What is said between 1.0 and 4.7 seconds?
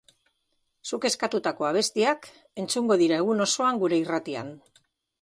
eskatutako abestiak entzungo dira egun osoan gure irratian.